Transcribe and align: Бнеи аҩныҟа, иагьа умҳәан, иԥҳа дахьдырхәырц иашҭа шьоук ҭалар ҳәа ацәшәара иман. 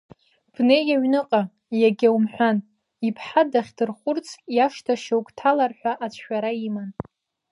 Бнеи 0.53 0.89
аҩныҟа, 0.95 1.41
иагьа 1.79 2.09
умҳәан, 2.15 2.57
иԥҳа 3.07 3.41
дахьдырхәырц 3.51 4.27
иашҭа 4.55 4.93
шьоук 5.03 5.27
ҭалар 5.37 5.71
ҳәа 5.79 5.91
ацәшәара 6.05 6.51
иман. 6.67 6.89